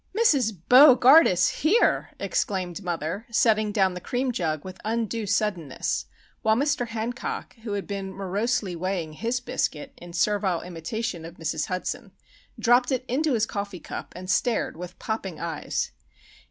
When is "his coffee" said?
13.33-13.79